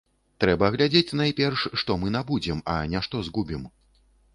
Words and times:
Трэба 0.43 0.69
глядзець 0.75 1.15
найперш, 1.21 1.67
што 1.83 2.01
мы 2.03 2.13
набудзем, 2.19 2.67
а 2.79 2.83
не 2.97 3.07
што 3.11 3.27
згубім. 3.31 3.75